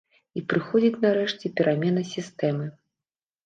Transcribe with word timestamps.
І 0.39 0.41
прыходзіць 0.53 1.03
нарэшце 1.03 1.53
перамена 1.61 2.09
сістэмы. 2.15 2.65